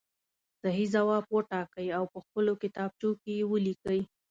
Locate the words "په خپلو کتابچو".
2.13-3.09